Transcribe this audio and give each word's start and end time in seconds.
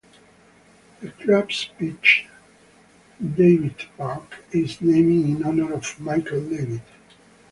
The 0.99 1.11
club's 1.11 1.69
pitch, 1.77 2.27
Davitt 3.23 3.85
Park, 3.95 4.43
is 4.51 4.81
named 4.81 5.29
in 5.29 5.43
honour 5.43 5.75
of 5.75 5.99
Michael 5.99 6.41
Davitt. 6.43 6.81